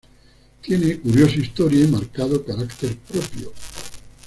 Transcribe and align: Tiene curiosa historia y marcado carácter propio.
Tiene 0.61 0.99
curiosa 0.99 1.35
historia 1.35 1.85
y 1.85 1.87
marcado 1.87 2.43
carácter 2.43 2.97
propio. 2.97 3.53